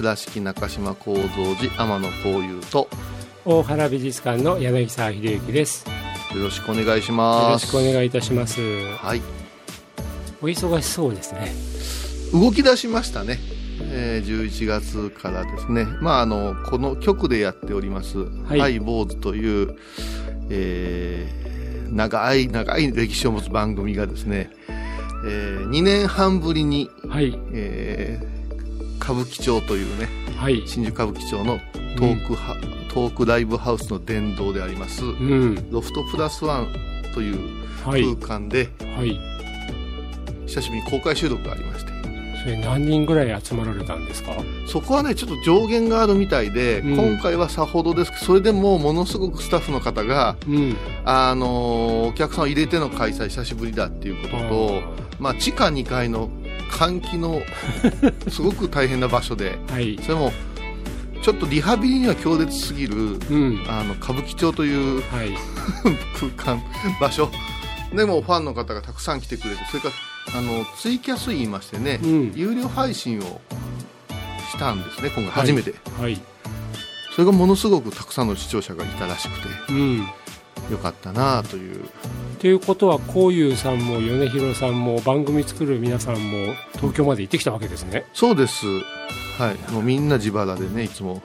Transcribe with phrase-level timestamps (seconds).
[0.00, 2.88] 倉敷中島幸三寺天野幸雄と
[3.44, 5.86] 大原美術館の柳沢秀幸です。
[6.34, 7.66] よろしくお願いしよます。
[7.66, 8.62] ろしくお願いいたします。
[8.96, 9.20] はい。
[10.40, 11.52] お忙しそうですね。
[12.32, 13.38] 動き出しましたね、
[13.82, 15.84] えー、11月からですね。
[16.00, 18.58] まああのこの局でやっております「はい。
[18.58, 19.76] ハイ坊主」という、
[20.48, 21.50] えー
[21.92, 24.48] 長い長い歴史を持つ番組がですね、
[25.26, 27.38] え2年半ぶりに、はい。
[27.52, 28.39] えー
[29.02, 30.62] 歌舞伎町というねはい。
[30.66, 31.58] 新宿歌舞伎町の
[31.96, 32.54] トークハ、
[32.92, 35.70] トークライブハウスの殿堂であります、うん。
[35.70, 36.72] ロフトプラスワン
[37.14, 38.02] というはい。
[38.16, 39.18] 空間で、はい。
[40.46, 41.90] 久しぶりに公開収録がありまして。
[42.42, 44.32] それ何人ぐらい集まられたんですか？
[44.66, 46.96] そこはねちょっと上限があるみたいで、うん。
[46.96, 50.76] 今回はさほどですけどそれでもものすごくスタッフの方が、うん。
[51.04, 54.82] あのーお客さんを入れての開催久しぶりだっていうことと
[55.18, 56.30] まあ、地下2階の
[56.70, 57.42] 換気の
[58.28, 59.98] すごく大変な場所ではい。
[60.02, 60.32] それも
[61.22, 63.64] ちょっとリハビリには強烈すぎるうん。
[63.68, 65.36] あの歌舞伎町というはい。
[66.18, 66.62] 空間
[67.00, 67.30] 場所。
[67.94, 69.90] でもファンの方がたくさん来てくれてそれか
[70.32, 72.32] らあのツイキャス言いましてね、うん。
[72.34, 73.40] 有料配信を
[74.50, 76.20] したんですね今回初めて、はい。
[77.12, 79.72] それがものすごくたくさんの視聴者がいたらしくて。
[79.72, 80.06] うん
[80.70, 81.88] よかったなという。
[82.38, 88.06] ということはこういうさんも米広さんも番組作る皆さんも東京まで行ってきたわけですね。
[88.14, 88.66] そうです。
[89.38, 89.72] はい。
[89.72, 91.22] もうみんな自腹でねいつも。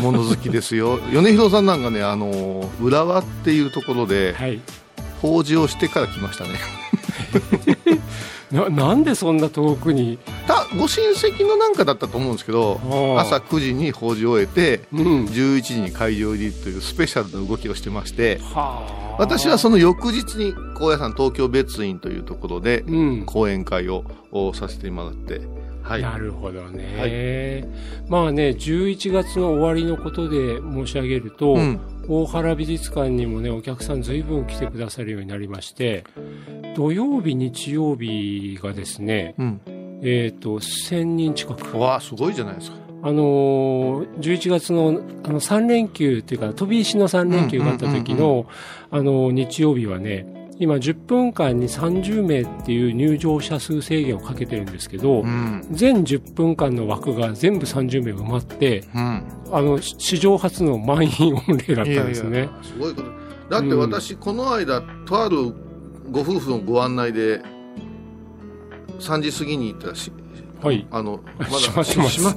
[0.00, 0.98] 物好きですよ。
[1.12, 4.60] 米広さんなんかねあの浦和っていうところでらはい。
[5.20, 6.50] 法事をしてから来ましたね
[8.54, 10.18] ななんでそんな遠くに？
[10.46, 12.80] たご親戚のなんかだったと思うんですけど
[13.18, 15.24] 朝9時に法事を終えてうん。
[15.24, 19.16] 11時に会場入りというスペシャルな動きをしてましてはあ。
[19.18, 23.26] 私はその翌日に高野山東京別院というところでうん。
[23.26, 25.40] 講演会ををさせてもらって
[25.82, 26.02] はい。
[26.02, 27.68] なるほどね、
[28.08, 31.80] まあね11月の終わりのことで申し上げると、うん。
[32.08, 36.04] 大原美術館にもねお客さん随分来てくださるようになりまして
[36.74, 39.60] 土曜日日曜日がですねうん。
[40.02, 41.78] えっ、と1000人近く。
[41.78, 42.76] わあすごいじゃないですか。
[43.02, 48.46] あのー11月のあの3連休っていうか飛び石の3連休があった時うんうんの
[48.90, 55.66] あの日曜日はね今10分間に30名っていう入場者数制限をかけてるんですけど、うん。
[55.70, 59.24] 全10分間の枠が全部30名埋まって、うん。
[59.52, 62.30] あの、し史上初の満員御礼だったんですね。
[62.30, 63.08] いやいやすごいこと。
[63.50, 65.52] だって私、この間とある
[66.10, 67.42] ご夫婦のご案内で
[69.00, 70.12] 3時過ぎに行ったらし
[70.62, 70.86] はい。
[70.90, 72.30] あの まだ閉まってますしま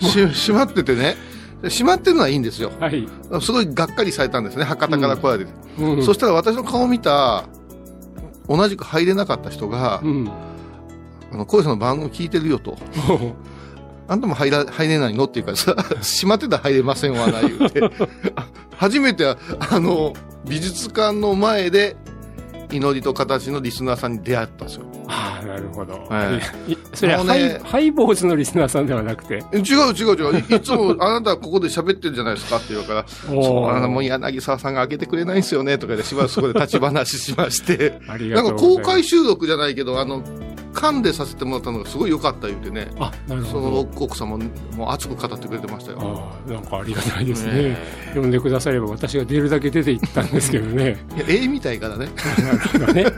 [0.00, 1.16] し閉まっててね
[1.62, 3.08] で閉まってるのはいいんですよはい。
[3.40, 6.04] すごいがっかりされたんですね博多から来られて、うん。
[6.04, 7.44] そしたら私の顔を見た
[8.48, 10.30] 同じく入れなかった人がうん。
[11.32, 12.76] 「あのさんの番組聞いてるよ」と
[14.06, 17.80] 「あんたも入ら入れないの?」っていうからさ「閉まってたら入れませんわな」言うて
[18.36, 18.46] あ
[18.76, 19.36] 初めてあ
[19.80, 20.12] の
[20.44, 21.96] 美術館の前で
[22.72, 25.92] 祈りと形のリスナーさんに出会ったんですよああ、なるほど。
[26.08, 29.44] はいいそれはねハイ、ボーズのリスナーさんではなくて？
[29.52, 38.52] え違う違う違ういいつもあなたはここで喋ってるじゃないですかって言うから「おーそうあなたもう柳沢さんが開けてくれないんですよね」とかでしばらくそこで立ち話しまして ありなんか。
[38.54, 40.22] 公開収録じゃないけどあの
[40.72, 44.04] 缶でさせてもらったのがすごい良かった言うてねあ、なるそのほど。
[44.04, 44.38] 奥様
[44.76, 45.98] も熱く語ってくれてましたよ。
[46.00, 47.76] ああ、なんかありがたいですねね。
[48.14, 50.96] 呼んでくだされば私が出るだけ出て行ったんですけどね。
[51.16, 52.08] いや、絵みたいからね。
[52.42, 53.06] なるほどね。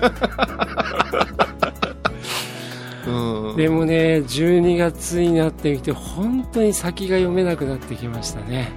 [3.07, 3.57] うん。
[3.57, 8.71] でもね、12月になってきて、本当に先が読めなくなってきましたね。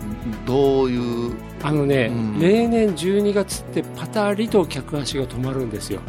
[0.46, 1.34] どういう、
[1.64, 6.02] あのね、うん例年12月ってパタリと客足が止まるんですよ。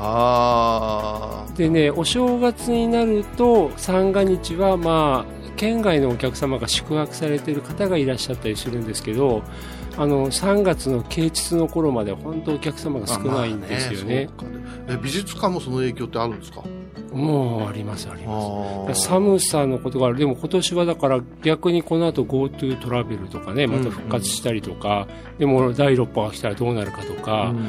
[0.00, 9.42] あでね、お正月になると三が日はまあ県外のお客様が宿泊されている方がいらっしゃったりするんですけど
[9.96, 14.58] あの3月の啓蟄の頃まで本当お客様が少ないんですよね,あまあね。
[14.90, 16.62] え美術館もその影響ってあるんですか？
[17.12, 19.08] もうありますありあます。
[19.08, 19.08] ー。
[19.08, 20.18] 寒さのことがある。
[20.18, 25.08] でも今年はだから逆にこの後 GoTo トラベルとかねまた復活したりとか、
[25.38, 27.68] でも第6波が来たらどうなるかとか、うん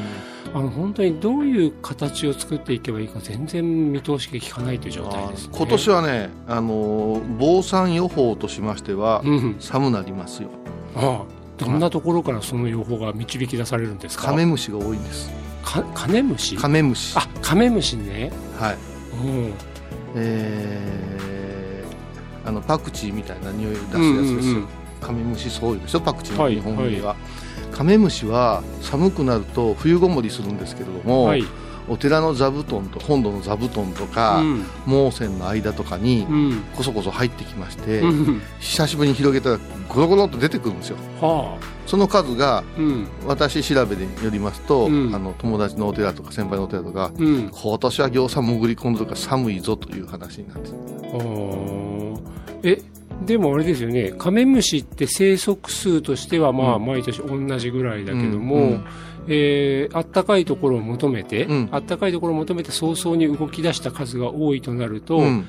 [0.52, 10.48] あの本当にどういう形を作っていけばいいか全然見通しが効かないという状態です、ね、今年はね、あのー防寒予報としましては、うん寒なりますよ。
[10.96, 14.28] ああどんなところからその予報が導き出されるんですか？
[14.28, 15.30] カメムシが多いんです。
[15.62, 16.56] かカメムシ？
[16.56, 17.16] カメムシ。
[17.18, 18.32] あカメムシね。
[18.58, 18.76] はい。
[19.24, 19.52] うん。
[20.16, 24.68] えー、あのパクチーみたいな匂いを出すやつですよ、うんうんうん。
[25.00, 26.00] カメムシそういうでしょ？
[26.00, 27.14] パクチーのはい日本語では、
[27.80, 31.42] カメムシは寒くなると冬ごもりするんですけれども、はい。
[31.88, 34.64] お寺の座布団と本堂の座布団とか、うん。
[34.86, 36.60] 毛線の間とかにうん。
[36.76, 38.42] こそこそ入ってきまして、うん。
[38.58, 40.98] 久しぶりに広げたらゴロゴロっと出てくるんですよ。
[41.22, 43.08] はその数があうん。
[43.26, 45.14] 私調べによりますと、うん。
[45.14, 47.48] あの友達のお寺とか先輩のお寺とかうん。
[47.50, 50.70] 今年は行さん潜り込んでるから寒いぞという話になって。
[52.62, 52.82] え
[53.26, 54.12] でもあれですよね。
[54.18, 56.86] カメムシって生息数としてはまあうん。
[56.86, 58.84] 毎年同じぐらいだけども、うんうん。
[59.28, 61.68] えーあったかいところを求めて、うん。
[61.70, 65.46] あったかいところを求めて早々に動き出した数が多いとなると、うん。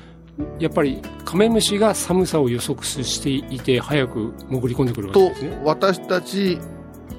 [0.58, 5.60] やっぱりカメムシが寒さを予測していて早く潜り込んでくるわけとですね。
[5.64, 6.58] 私たち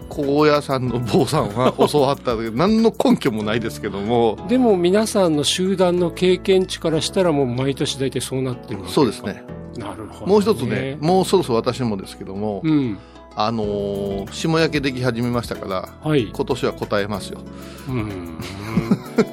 [0.10, 4.38] 高野山の坊さんは教わったけど 何の根拠もないですけども。
[4.48, 9.44] でも皆さんの集団の経験値からしたらもう毎年大体そうなってるわけそうですね
[9.78, 12.98] なるほど、もう一つねもうそろそろ私もですけども、うん。
[13.36, 16.28] あのー霜焼けでき始めましたからはい。
[16.28, 17.40] 今年は答えますよ。
[17.90, 18.38] うん。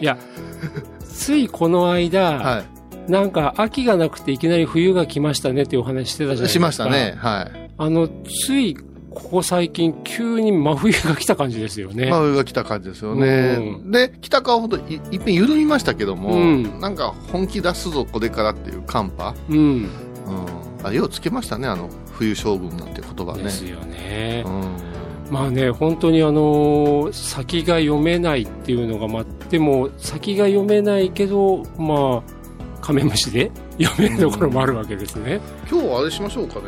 [0.01, 0.17] いや
[1.05, 2.63] ついこの間、は
[3.09, 6.47] なんか秋がなくていきなり冬が来ましたねっていうお話してたじゃないですか。
[6.47, 7.15] いしましたね。
[7.19, 7.71] はい。
[7.77, 8.09] あの
[8.47, 8.77] つい
[9.11, 16.81] ここ最近急に真冬が来た感じですよね、まあ上が来た感じですよね、うで北川ほどいいっぺん緩みましたけども、うん。
[16.81, 19.89] なんか本気出すぞこれからっていう寒波、うん
[20.31, 23.43] うん、あようつけましたねあの冬将軍なんて言葉ね。
[23.45, 25.33] ですよね、うん。
[25.33, 33.51] まあね、本当にあのー先が読めないっていうのが、まあ、でも先が読めないけど、まあ、カメムシで
[33.81, 35.41] 読めるところもあるわけですね。
[35.71, 36.63] 今日はあれしましょうかね。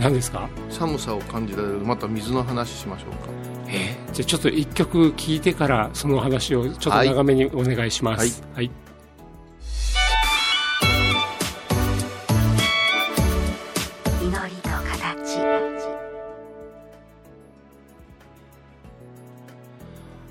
[0.00, 0.48] 何ですか？
[0.70, 3.28] 寒さを感じられるまた水の話しましょうか。
[3.68, 8.42] えーじゃあちょっと一曲聞いてからその話をちょっと長めにお願いします。
[8.54, 8.64] はい。
[8.64, 8.70] 祈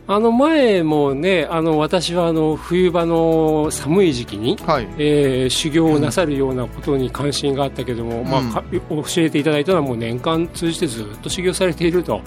[0.07, 4.87] あの前もね、あの私はあの冬場の寒い時期に、はい。
[4.97, 12.21] えー修行をなさるようなことに関心があったけども、まあか教えていただいたのはもう年間通じてずっと修行されていると。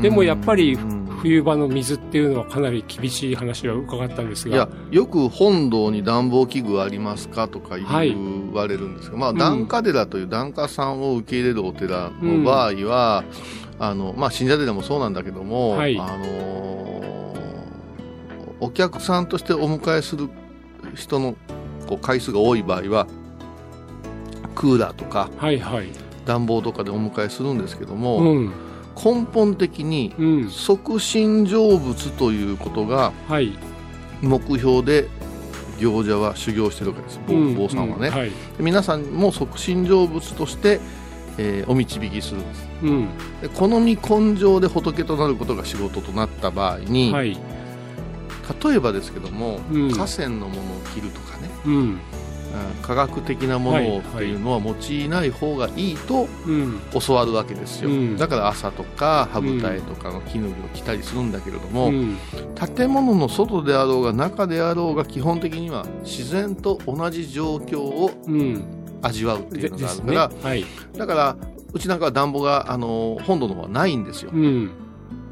[0.00, 1.06] でもやっぱりうん。
[1.16, 4.54] 冬場の水っていうのはかなり厳しい話は伺ったんですが。
[4.54, 9.38] いや、よく本堂に暖房器具ありますかとかはい言われるんですが、まあ、うん。
[9.38, 13.24] 檀家寺という檀家さんを受け入れるお寺の場合は、
[13.78, 15.98] あの、まあ、信者寺もそうなんだけども、はい。
[15.98, 17.15] あのー
[18.60, 20.28] お客さんとしてお迎えする
[20.94, 21.34] 人の
[21.86, 23.06] こう回数が多い場合は、
[24.54, 25.88] クーラーとかはいはい。
[26.24, 28.52] 暖房とかでお迎えするんですけども、うん。
[28.96, 30.50] 根本的にうん。
[30.50, 33.52] 即身成仏ということがはい。
[34.22, 35.08] 目標で
[35.78, 38.30] 行者は修行してるわけです坊さんはね、うはい。
[38.30, 40.80] で皆さんも即身成仏として、
[41.38, 43.08] えーお導きするんですうん。
[43.42, 47.38] で好み根性で仏となることが仕事となった場合に、はい。
[48.64, 51.74] 例えばですけども、うん河川のものを切るとかね、うん。
[51.74, 52.00] うん
[52.80, 56.80] 科学的なものをっていうのは用いない方がいいとうん。
[57.06, 62.16] 教わるわけですよ、うんだから朝とか羽二重とかの絹を着たりするんだけれども、うん。
[62.76, 68.64] 建物の外であろうが中であろうが基本的には自然と同じ状況をうん。
[69.02, 69.94] 味わうっていでうのがあ。
[69.94, 70.64] るから、はい。
[70.96, 71.36] だから
[71.74, 74.70] うちなんかは暖房があの本土の方はないんですようん。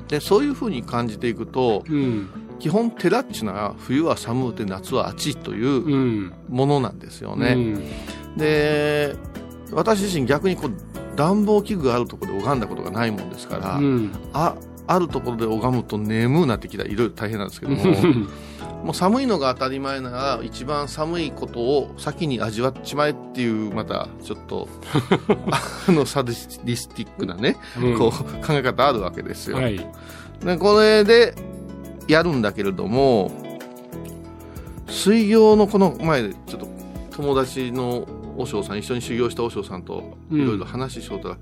[0.08, 2.28] でそういうふうに感じていくとうん。
[2.64, 6.32] 基本寺っちゅうのは冬は寒くて夏は暑いといううん。
[6.48, 7.78] ものなんですようね、ん。
[8.38, 9.14] で
[9.70, 10.72] 私自身逆にこう
[11.14, 14.12] 暖房器具があるところで拝んだことがないもんですから、うん。
[14.32, 14.54] あ
[14.86, 17.84] あるところで拝むと眠うなってきたらいろいろ大変なんですけども
[18.82, 24.68] もう寒いのが当たり前なら一番寒いことを先に味わっちまえっていうまたちょっと
[25.86, 29.86] あのサディスティックなね、うんこう考え方あるわけですよ、はい。
[30.42, 31.34] でこれで
[32.08, 33.30] やるんだけれども
[34.88, 36.68] 水行のこの前ちょっと
[37.12, 38.06] 友達の
[38.36, 40.40] 和尚さん一緒に修行した和尚さんとうん。
[40.42, 41.38] いろいろ話ししようたら、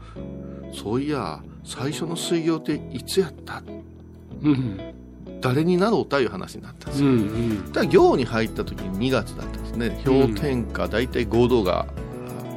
[0.75, 3.63] そういや最初の水行っていつやった？
[4.43, 4.81] うん。
[5.41, 7.67] 誰になろうたいう話になったんですうよ、ん。
[7.73, 10.01] だから行に入った時に2月だったんですね。
[10.05, 11.87] 氷点下大体5度が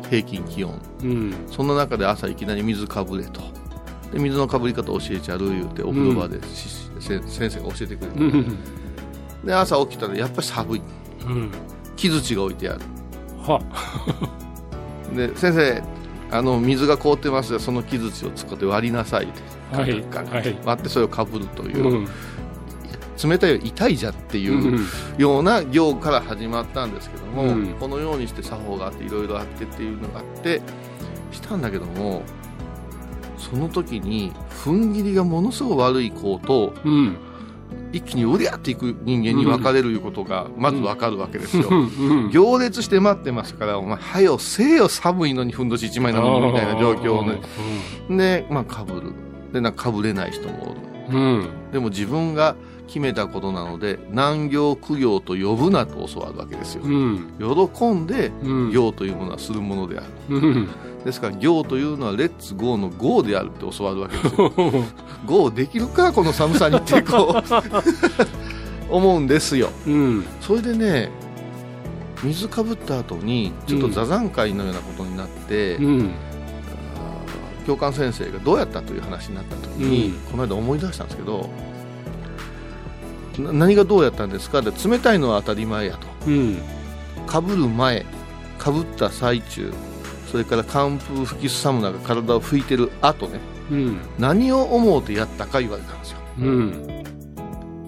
[0.09, 0.79] 平均気温。
[1.01, 1.33] うん。
[1.49, 3.41] そんな中で朝いきなり水かぶれと
[4.11, 6.69] で水のかぶり方教えちゃる言うてお風呂場でし、
[6.99, 8.57] せ先生が教えてくれて、うん。
[9.43, 10.81] で朝起きたらやっぱり寒い。
[11.25, 11.51] うん。
[11.95, 12.81] 木槌が置いてある。
[13.41, 13.61] は。
[15.15, 15.83] で先生
[16.31, 17.59] あの水が凍ってますよ。
[17.59, 19.25] その木槌を使って割りなさい。
[19.25, 19.41] って
[19.75, 20.03] はい。
[20.65, 22.07] 割ってそれをかぶるという、うん。
[23.29, 24.79] 冷たいより痛いじゃっていうう
[25.17, 27.67] ような行から始まったんですけども、うん。
[27.79, 30.61] このようにして作法があっていろいろあってっていうのがあって
[31.31, 32.23] したんだけども
[33.49, 37.17] その時に踏ん切りがものすごく悪い子とうん。
[37.91, 41.69] 一気にうりゃっていく人間に分かれるいうことがまず分かるわけですよ。
[41.69, 42.29] うん。
[42.29, 47.41] 行列して待ってますから、お前、はよ、せえよ、寒いのにふんどし一枚なのに、みたいな状況ね。
[48.09, 49.13] で、まあ、かぶる。
[49.53, 50.75] で、なんかかぶれない人も
[51.09, 51.17] おる。
[51.17, 51.49] うん。
[51.71, 52.55] でも自分が
[52.87, 56.83] 決めたことなので、難行苦行と呼ぶなと教わるわけですよ。
[56.83, 57.33] うん。
[57.39, 58.71] 喜んで、うん。
[58.71, 60.37] 行というものはするものである。
[60.37, 60.67] うん。
[61.03, 64.51] ですから、行というのは、レッツゴーのゴーであるって教わるわけですよ。
[65.25, 67.43] ゴーできるか、この寒さにって、こう、
[68.89, 69.69] 思うんですよ。
[69.87, 70.25] うん。
[70.41, 71.11] それでね、
[72.23, 75.77] 水かぶった後に、ちょっと座談会のようなことになって、
[77.65, 81.64] 教官先生がどうやったという話になった時に、うんこの間思い出したんですけど、な
[83.39, 84.61] 何がどうやったんですか？
[84.61, 86.07] で冷たいのは当たり前やと。
[86.27, 86.57] うん。
[87.27, 88.05] かぶる前、
[88.57, 89.73] かぶった最中、
[90.31, 93.39] それから寒風吹きすさむ中体を拭いてる後ね、
[93.71, 93.99] うん。
[94.19, 96.17] 何を思うてやったか言われたんですよ。
[96.39, 97.03] うん。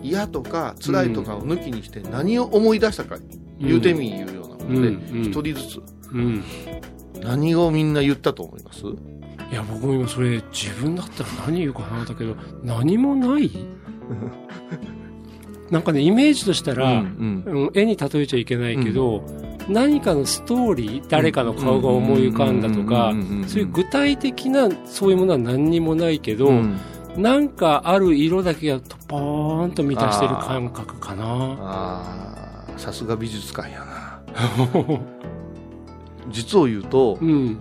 [0.04, 3.18] 嫌とか辛いとかを抜きにして何を思い出したか
[3.60, 5.82] 言うてみいうようなことで、うん一人ずつ
[6.13, 6.44] うん。
[7.22, 8.82] 何をみんな言ったと思います？
[9.51, 13.50] いや、僕も今それ自分だったら何言うかなだけど、何もない
[15.71, 17.71] なんかね、イメージとしたら、うんうん。
[17.74, 19.24] 絵に例えちゃいけないけど、
[19.67, 26.79] 何かのストーリー、誰かの顔が思い浮かんだとかうんうんうんうんうん、そういう具体的なそういうものは何にもないけど、うん。
[27.17, 31.24] なんかある色だけがポーンと満たしてる感覚かな。
[31.25, 34.21] ああさすが美術館やな。
[36.29, 37.57] 実を言うとうん、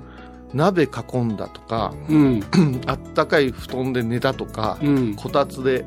[0.52, 2.42] 鍋囲んだとかうん、
[2.86, 5.86] あったかい布団で寝たとかうん、こたつで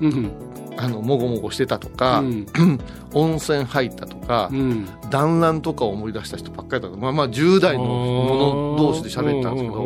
[0.00, 0.30] うん、
[0.76, 2.46] あのもごもごしてたとか、うん、
[3.12, 4.88] 温泉入ったとか、うん。
[5.10, 9.82] 団らんとかを思い出した人ばっかりだったまあまあ10代の者同士で喋ったんですけど、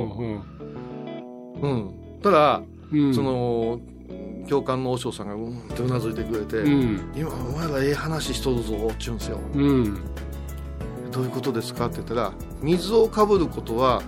[1.63, 2.63] うん、ただ、
[2.93, 3.81] うん、そ、の
[4.47, 9.41] 教官の和尚さんがうんってうなずいてくれて、うん、今お前らええ話しとるぞっちゅうんすよ。
[9.55, 9.99] うん、
[11.11, 11.87] どういうことですか？
[11.87, 14.03] って言ったら水をかぶることは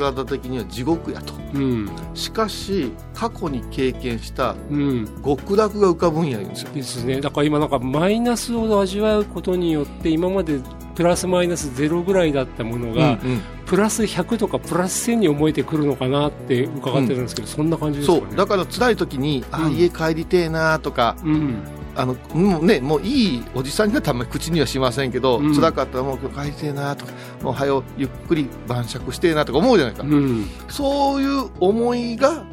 [0.00, 5.22] 体的には地獄やとうん、しかし過去に経験したうん。
[5.24, 7.20] 極楽が浮かぶんや言うんですよですね。
[7.20, 10.60] だから今なんかマイナスを味わうことによって今まで
[10.94, 18.26] プラスマイナスゼロぐらいだったものが、うんプラス100とかプラス1000に思えてくるのかなって伺ってるんですけど、そんな感じですかね。
[18.28, 21.64] そうだから辛い時に、ああうん家帰りてえなとかうん。
[21.96, 27.12] あのもうねもういいおじさんにはたまに口にはしませんけど、うん辛かったらもう今日帰りてえなとか
[27.42, 30.46] もうはよゆっくり晩酌してえなとか思うじゃないか、うん。
[30.68, 32.44] そういう思いが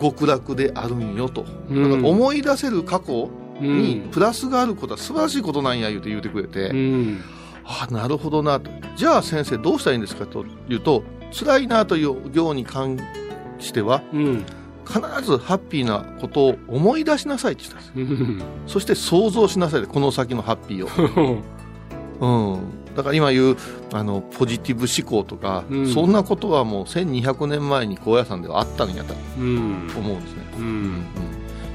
[0.00, 3.30] 極楽であるんよと、うんだから思い出せる過去
[3.60, 4.10] うにん。
[4.10, 7.20] プラスがあることは素晴らしいことなんや言うて言うてくれて、うん。
[7.64, 11.02] ああなるほどなとじゃあ先生どうしたらいいんですかというと
[11.32, 12.98] 辛いなという行に関
[13.58, 14.46] してはうん。
[14.88, 18.42] 必ずハッピーなことを思い出しなさいって言ったんですうん。
[18.66, 19.82] そして想像しなさい。
[19.82, 21.42] この先のハッピーを、
[22.54, 22.60] うん、
[22.96, 23.56] だから今言う
[23.92, 25.86] あのポジティブ思考とか、うん。
[25.92, 29.90] そんなことはもう1200年前に高野山ではあったんやとうん。
[29.96, 31.04] 思うんですね、うん。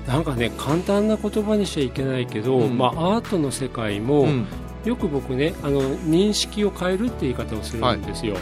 [0.08, 2.77] なんかね、簡単な言葉にしちゃいけないけど、うん。
[2.77, 4.46] まあアートの世界も、うん。
[4.86, 8.36] よく僕ねあの認識を変えるって言い方をするんですよ、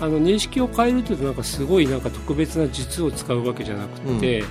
[0.00, 4.44] あの認識を変えるというとなんかすごいなんか特別な術を使うわけじゃなくて、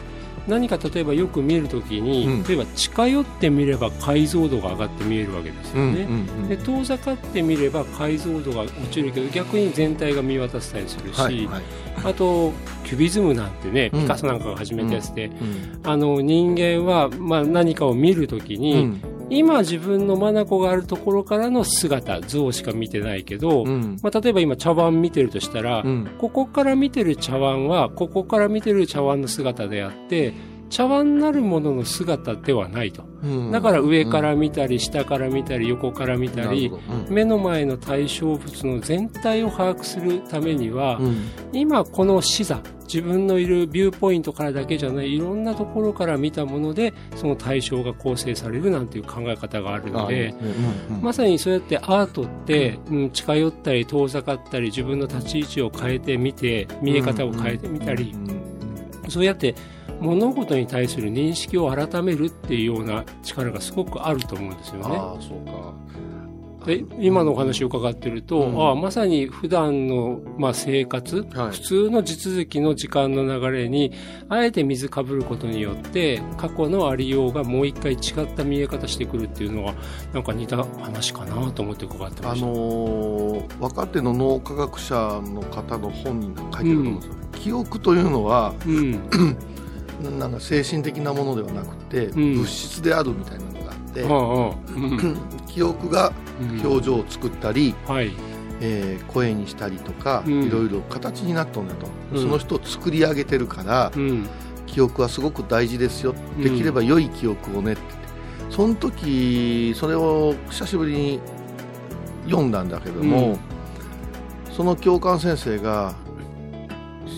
[0.48, 2.44] 何か例えばよく見るときに、うん。
[2.44, 11.64] 例えば近寄ってみれば解像度が上がって見えるわけですよね、うんうんで遠ざかってみれば解像度が落ちるけど逆に全体が見渡せたりするし、はいはい。
[12.06, 12.54] あと
[12.86, 14.02] キュビズムなんてねうん。
[14.04, 23.98] ピカソなんかが始めたやつで、うんあの人間はまあ何かを見るときに、うん今自分の眼があるところからの姿像しか見てないけど、うん。
[24.02, 26.10] まあ、例えば今茶碗見てるとしたら、うん。
[26.18, 30.34] ここから見てる茶碗はここから見てる茶碗の姿であって
[30.70, 33.04] 茶碗なるものの姿ではないと。
[33.24, 33.52] うん。
[33.52, 36.72] だから上から見たり、下から見たり、横から見たり
[37.10, 41.00] 目の前の対象物の全体を把握するためには、
[41.54, 50.34] 今この視座、自分のいるビューポイントからだけじゃない、いろんなところから見たもので、その対象が構成されるなんていう考え方があるので、
[51.02, 58.16] まさにそうやってアートって、うん、近寄ったり遠ざかったり自分の立ち位置を変えてみて見え方を変えてみたり、
[59.10, 59.56] そうやって
[60.00, 64.98] 物事に対する認識を改めるっていうような力がすごくあると思うんですよね。
[64.98, 65.74] ああそうか。
[66.66, 68.62] で今のお話を伺ってると、うん。
[68.62, 71.52] ああまさに普段のまあ生活、はい。
[71.52, 73.94] 普通の地続きの時間の流れに
[74.28, 79.76] あえて水かぶることによって過去のありようがもう一回違った見え方してくるっていうのは
[80.14, 82.46] なんか似た話かなと思って伺ってました。
[82.46, 83.18] あのー
[83.60, 89.00] 若手の脳科学者の方の本に書いてると思うんですよ、記憶というのはうん
[90.02, 92.36] なんか精神的なものではなくて、ん。
[92.36, 94.04] 物質であるみたいなのがあって、
[95.48, 96.62] 記憶がうん。
[96.66, 98.12] 表情を作ったり、はい。
[98.60, 100.44] えー声にしたりとか、うん。
[100.44, 102.22] いろいろ形になっとんだと、うん。
[102.22, 104.28] その人を作り上げてるから、うん。
[104.68, 107.82] 記憶はすごく大事ですよ、うんできれば良い記憶をねって。
[108.50, 111.20] その時それを久しぶりに
[112.26, 113.40] 読んだんだけども、うん。
[114.54, 115.96] その教官先生が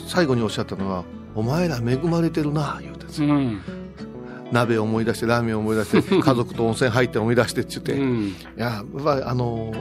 [0.08, 1.04] 最後におっしゃったのは
[1.36, 3.62] 「お前ら恵まれてるな」言うてんですようん。
[4.52, 8.36] 鍋を思い出してラーメンを思い出して 家族と温泉入って思い出してって言って、いうん。
[8.56, 9.74] ややっぱりあの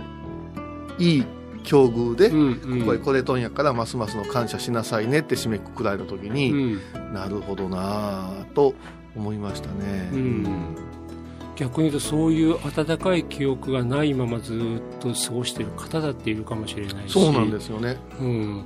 [0.99, 1.25] いい
[1.64, 6.78] 境遇で、うんこれこれとんやからますますの感謝しなさいねって締めくくられた時に、うん。
[7.12, 8.75] なるほどなぁと
[9.17, 10.11] 思いましたね。
[10.12, 10.47] うん。
[11.57, 14.57] 逆に言うとそういう温かい記憶がないままずっ
[15.00, 17.12] と過ごしている方だっているかもしれないし。
[17.12, 17.97] そうなんですよね。
[18.21, 18.64] うん、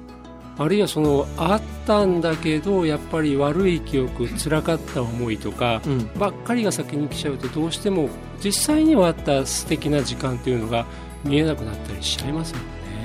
[0.59, 8.09] あるいはそのあったんだけどやっぱり悪い記憶辛かった思いとかうん、ばっかりが先に来ちゃうとどうしても
[8.43, 10.87] 実際にはあった素敵な時間っていうのが
[11.25, 12.65] 見えなくなったりしちゃいますよね。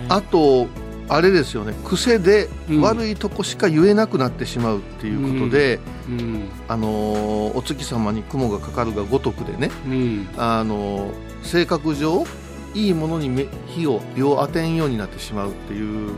[0.10, 0.68] あと
[1.10, 1.74] あれですよね。
[1.86, 2.82] 癖でうん。
[2.82, 6.50] 悪いとこしか言えなくなってしまうっていうことで、うん。
[6.68, 10.28] あのーお月様に雲がかかるがごとくでね、うん。
[10.38, 12.26] あのー性格上
[12.74, 16.12] いいものに目火を火を当てんようになってしまうっていう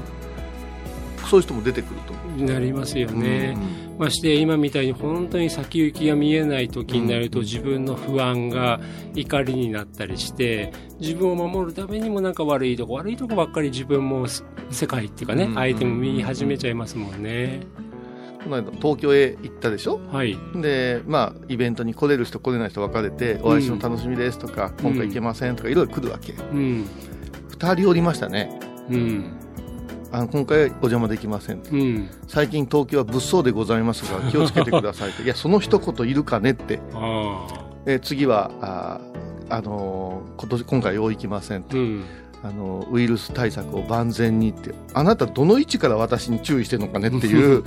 [1.30, 2.14] そういう人も出てくると。
[2.44, 3.56] なりますよね。
[3.56, 4.00] うん。
[4.00, 7.46] まして今みたいに本当に先行きが見えない時になるとうん。
[7.46, 8.80] 自分の不安が
[9.14, 15.54] 怒りになったりして自分を守るためにもなんか悪いとこ悪いとこばっかり自分もす世界っていうかねうん。
[15.56, 17.62] 相手も見始めちゃいますもんね。
[18.44, 20.00] この間東京へ行ったでしょ？
[20.12, 20.38] はい。
[20.56, 26.32] でまあイベントに来れる人来れない人分かれて、お会いするの楽しみですとか今回行けませんとかいろいろ来るわけ。
[26.32, 26.86] うん。
[27.50, 28.58] 2人おりましたね。
[28.90, 29.39] うん。
[30.12, 32.10] あの今回はお邪魔できませんとうん。
[32.28, 36.80] 最近東京は物騒でございますが 気をつけてくださいといやその一言いるかねって。
[37.86, 42.04] えー次はあーあのー今年今回よう行きませんと、うん。
[42.42, 47.64] あのウイルス対策を万全にってあなたどの位置から私に注意してるのかねっていう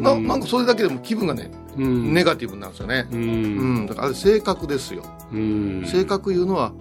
[0.00, 2.14] な うんなんかそれだけでも気分がね、うん。
[2.14, 3.14] ネガティブになるんですよね、う。
[3.14, 5.02] うんん、だから性格ですよ
[5.32, 5.84] うん。
[5.86, 6.72] 性格いうのは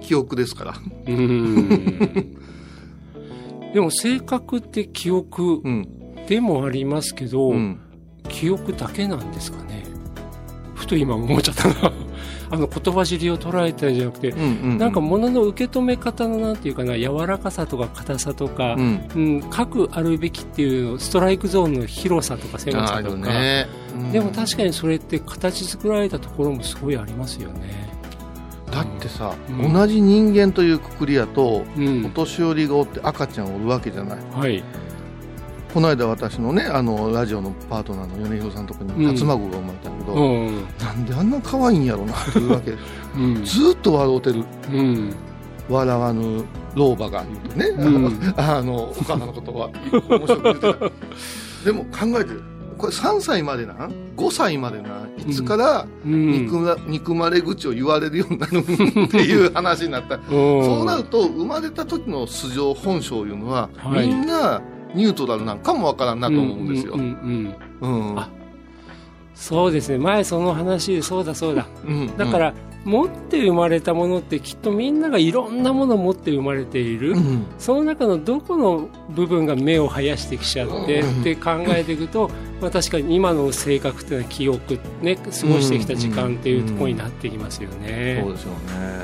[0.00, 0.74] 記憶ですから、
[1.06, 2.36] うん。
[3.72, 6.02] でも性格って記憶うん。
[6.26, 7.80] でもありますけど、うん、
[8.28, 9.84] 記憶だけなんですかね。
[10.74, 11.92] ふと今思っちゃったな。
[12.50, 19.08] あの言葉尻を捉えたんじゃなくて、うんうんなんか物の受け止め方のなんていうかな柔らかさとか硬さとか、うん。
[19.14, 24.12] うん、各あるべきっていうストライクゾーンの広さとか狭さとか、ね、うん。
[24.12, 27.91] でも確かにそれって形作られたところもすごいありますよね。
[28.72, 29.72] だってさ、うん。
[29.72, 32.06] 同じ人間というくくりやとうん。
[32.06, 34.18] お、年寄りがおって赤ちゃんおるわけじゃない。
[34.32, 34.64] はい、
[35.74, 39.12] この間私のねあのラジオのパートナーの米広さんのとこにうん。
[39.12, 40.64] 初孫が生まれたけど、うん。
[40.78, 42.72] なんであんな可愛いんやろなっていうわけ
[43.14, 43.44] うん。
[43.44, 44.44] ずーっと笑うてる。
[44.72, 45.14] うん。
[45.68, 48.34] 笑わぬ老婆が言うとね、うん。
[48.36, 50.90] あのお母さんのことは面白く言ってた。
[51.64, 52.32] でも考えて
[52.76, 53.74] これ3歳までな
[54.16, 56.32] 5歳までないつからうん。
[56.32, 60.18] 憎ま憎まれ口を言われるようになる っていう話になった。
[60.28, 64.08] そうなると生まれた時の素性本性いうのは、はい。
[64.08, 64.60] みんな
[64.94, 66.94] ニュートラルなんかもわからんなと思うんですよ。
[66.94, 68.18] うんうんうんうん。
[68.18, 68.28] あ
[69.34, 69.98] そうですね。
[69.98, 71.66] 前その話でそうだそうだ。
[71.86, 72.16] うん。
[72.16, 72.54] だから、
[72.84, 77.46] 持って生まれたものってきっとみんながいろんなものを持って生まれている、うん。
[77.58, 81.20] その中のどこの部分が目を生やしてきちゃって、うん。
[81.20, 88.20] って考えていくと、まあ、確かに今の性格っていうのは記憶、ね、過ごしてきた時間っていうところになってきますよね。
[88.22, 88.58] そうですよね。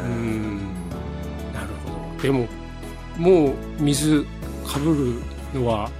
[0.04, 0.56] うん。
[1.54, 2.22] なるほど。
[2.22, 2.48] でも
[3.16, 4.26] もう水
[4.66, 5.20] かぶ
[5.54, 5.90] るのは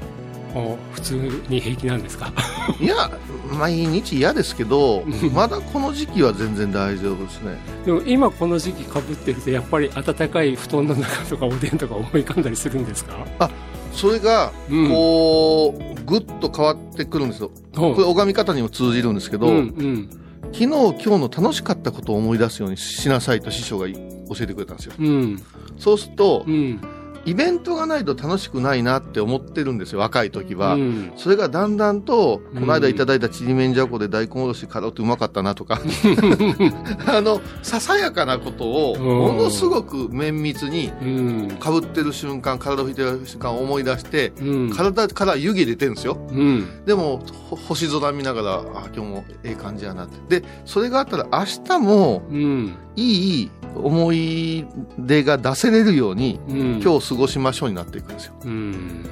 [0.58, 1.14] もう普通
[1.48, 2.32] に平気なんですか？
[2.80, 3.10] いや
[3.58, 7.56] 毎日嫌ですけどまだこの時期は全然大丈夫ですね。
[7.86, 13.50] でも今この時期かぶってるとやっぱり暖かい布団の中とかおでんとか思い浮かんだりするんですか？
[13.92, 14.88] それがうん。
[14.88, 17.50] こうぐっと変わってくるんですよ。
[17.74, 20.10] ここれ拝み方にも通じるんですけど、うんうん
[20.50, 23.94] 昨日今日の楽しかったことを思い出すようにしなさいと師匠が教
[24.40, 25.42] えてくれたんですようん
[25.76, 26.80] そうするとうん
[27.24, 31.12] イベントがないと楽しくないなって思ってるんですよ若い時は、うん。
[31.16, 32.60] それがだんだんと、うん。
[32.60, 35.80] この間いただいたちりめんじゃこで大根おろしカロってうまかったなとか、
[37.06, 39.36] あの、ささやかなことを、うん。
[39.36, 41.48] ものすごく綿密に、うん。
[41.60, 44.70] かぶってる瞬間、体を拭いてる瞬間を思い出して、うん。
[44.70, 46.18] 体から湯気出てるんですよ。
[46.30, 46.66] うん。
[46.86, 50.40] でも、ほ星空見ながら、あ、今日もええ感じやなって。
[50.40, 52.74] で、それがあったら明日も、うん。
[52.96, 54.66] いい思い
[54.98, 56.80] 出が出せれるように、うん。
[56.82, 58.34] 今日過ごしましょうになっていくんですよ。
[58.44, 59.04] うん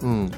[0.00, 0.30] うん。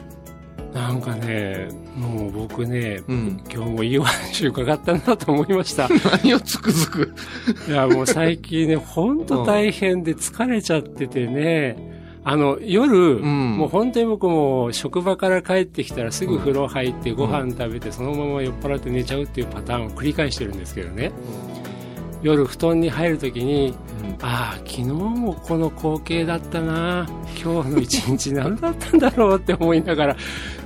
[0.72, 3.42] なんかねもう僕ねうん。
[3.52, 5.88] 今日もいいお話伺ったなと思いました
[6.22, 7.14] 何をつくづく。
[7.68, 11.88] いやもう最近ね本当大変で疲れちゃっててね
[12.24, 21.10] あの夜、んもう本当に僕も職場から帰ってきたらすぐ風呂入ってご飯食べてそのまま酔っ払って寝ちゃうっていうパターンを繰り返してるんですけどね
[22.22, 23.74] 夜布団に入るときに
[24.20, 27.06] ああ昨日もこの光景だったな
[27.42, 30.16] 今日の一日何だったんだろうって思いながら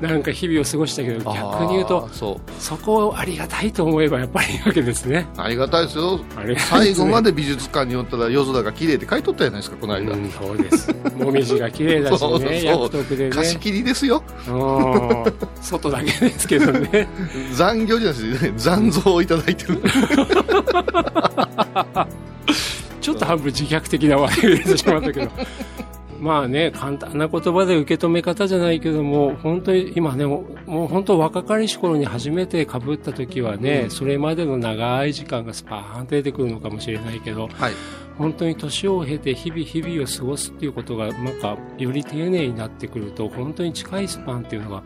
[0.00, 2.50] なんか日々を過ごしたけど逆に言うとそう。
[2.58, 6.18] そこをありがたいと思えばやっぱりいいわけですねありがたいですよ。
[6.18, 10.12] ね最後まで美術館に寄ったら夜空が綺麗って書いとったじゃないですか、この間。
[10.12, 10.92] うん、そうです。
[11.16, 13.30] もみじが綺麗だしね、 約束でね。
[13.30, 14.22] 貸し切りですよ。
[14.48, 17.08] うん外だけですけどね。
[17.54, 18.52] 残業じゃないですね。
[18.56, 19.82] 残像をいただいてる。
[23.00, 25.30] ちょっと半分自虐的な話題を入れてしまったけど。
[26.20, 37.72] まあね、簡単な言葉で受け止め方じゃないけども、本当に今ね、もうもう本当若かりし頃に初めて被った時はね、うんそれまでの長い時間がスパーンと出てくるのかもしれないけど、はい。
[38.18, 44.82] 本当に年を経て日々日々を過ごすっていうことがなんかより丁寧になってくると本当に近いスパンっていうのが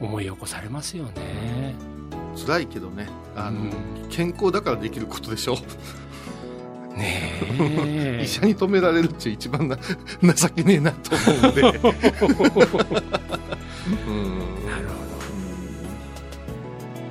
[0.00, 1.95] 思い起こされますよね。
[2.36, 3.08] 辛いけどね。
[3.36, 3.72] あの、うん
[4.08, 5.56] 健康だからできることでしょ。
[6.96, 9.76] ねえ 医者に止められるっちゃ一番な
[10.34, 11.60] 情けねえなと思うんで。
[14.06, 14.28] うん
[14.66, 14.95] なるほど。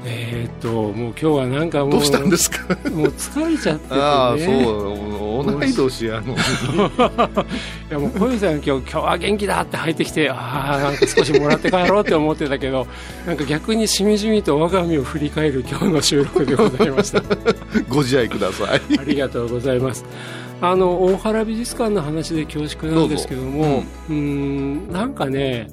[0.07, 2.63] えーっともう今日はなんかもうどうしたんですか？
[2.91, 4.01] もう疲れちゃっててね。
[4.01, 4.51] ああ、そ
[5.41, 5.45] う。
[5.45, 6.33] 同い年やのに。
[6.37, 6.37] い
[7.89, 12.87] やもう小遊さん今日今日は元気だって入ってきてああなんか少しもらって帰ろうって思ってたけど
[13.27, 17.21] なんか逆にしみじみと我が身を振り返る今日の収録でございました。
[17.89, 18.81] ご自愛ください。
[18.99, 20.05] ありがとうございます。
[20.61, 25.67] あの大原美術館の話で恐縮なんですけども、うーんなんかね、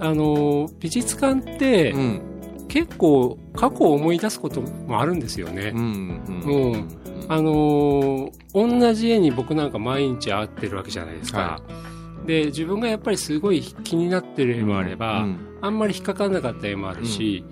[0.00, 2.20] あの美術館ってうん。
[2.68, 5.72] 結構過去を思い出すこともあるんですよね。
[5.74, 6.22] うん。
[6.46, 6.88] うん
[7.28, 11.38] あの同じ絵に僕なんか毎日会ってるわけじゃないですか。
[11.38, 11.60] は
[12.26, 17.44] で自分がやっぱりすごい気になってる絵もあれば、うんあんまり引っかかんなかった絵もあるし、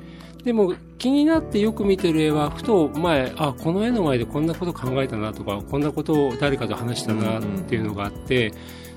[0.43, 8.55] でも気になってよく見てる絵はふと前あこの絵の前でこんなこと考えたなとかこんなことを誰かと話したなっていうのがあって、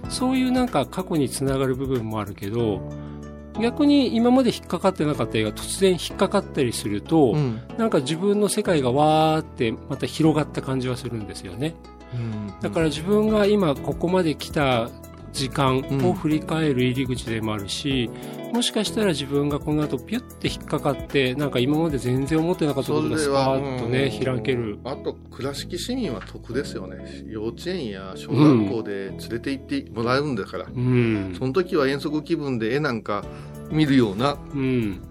[0.08, 2.82] そういうなんか過去につながる部分もあるけど
[3.60, 7.62] 逆に今まで引っかかってなかった絵が突然引っかかったりすると、うん。
[7.78, 11.76] なんか自分の世界がわーってまた広がった感じはするんですよね。
[12.62, 14.90] だから自分が今ここまで来た
[15.34, 18.10] 時間を振り返る入り口でもあるし、
[18.54, 24.80] もしかしたら自分がこの後ピュッて引っかかってなんか今まで全然思ってなかったことがスパーッとねそれは開ける。
[24.84, 27.24] あと倉敷市民は得ですよね。
[27.28, 31.36] 幼稚園や小学校で連れて行ってもらえるんだから、うん。
[31.38, 33.24] その時は遠足気分で絵なんか
[33.72, 35.02] 見るようなうん。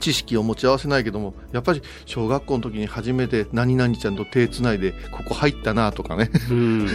[0.00, 6.30] 知識を持ち合わせないけどもやっぱり小学校の時に初めて何々ちゃんと手つないでここ入ったなとかね。
[6.50, 6.88] うん。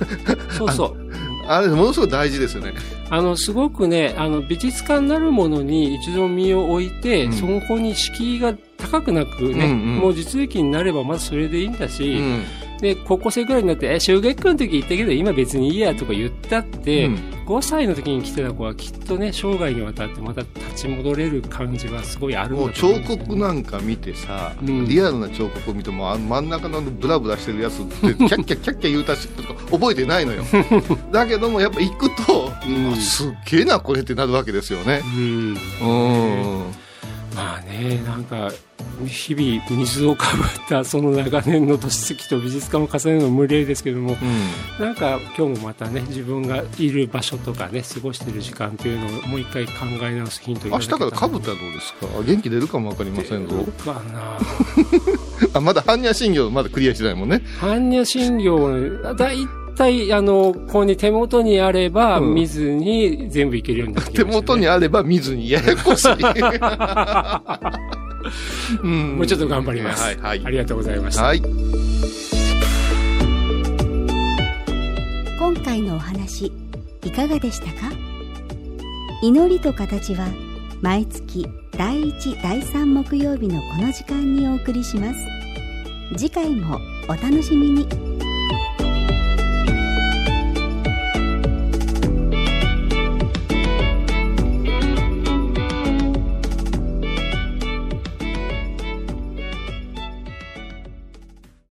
[0.56, 1.06] そうそう
[1.48, 2.74] あれものすごい大事ですよね。
[3.10, 7.32] あのすごくねあの美術館なるものに一度身を置いて、うん。
[7.32, 9.96] そこに敷居が高くなくね、うんうん。
[9.98, 12.44] もう実益になればまずそれでいいんだし、うん
[12.80, 17.36] で高校生ぐらいになって「え小学校の時行ったけど今別にいいや」とか言ったって、うん。
[17.46, 24.84] 5歳の時に来てた子はきっとね生涯にわたってまた立ち戻れる感じはすごいあるもう彫刻なんか見てさ、うん。
[24.84, 30.42] リアルな彫刻を見てもあの真ん中のブラブラしてるやつって キャッキャキャッキャ言うたしとか覚えてないのよ。
[31.12, 32.92] だけどもやっぱ行くと、うん。
[32.92, 35.02] あすっげえなこれってなるわけですよね。
[35.04, 35.56] うん。
[35.82, 35.86] う
[36.72, 36.85] ん
[37.36, 38.50] まあねねなんか
[39.06, 44.16] 日々水をかぶったその長年の年月と美術館を重ねるのも無理ですけども、
[44.78, 49.72] うん、なんか今日もまたね自分がいる場所とかね過ごしている時間というのをもう一回考
[50.02, 52.06] え直すヒント明日からかぶったらどうですか？
[52.24, 53.54] 元気出るかも分かりませんぞ。
[55.52, 57.42] あまだ般若心経まだクリアしてないもんね。
[57.60, 66.08] 般若心経だい対、あの、ここに手元にあれば、見ずに全部いけるようになってきました、ね、手元にあれば見ずに、ややこしい。
[68.82, 70.04] うん、もうちょっと頑張ります。
[70.04, 70.42] はい、はい。
[70.44, 71.22] ありがとうございました。
[71.22, 71.42] はい。
[75.38, 76.52] 今回のお話、
[77.04, 77.92] いかがでしたか？
[79.22, 80.28] 祈りと形は、
[80.82, 85.20] 毎月第1、第3木曜日のこの時間にお送りします。
[86.16, 88.25] 次回もお楽しみに。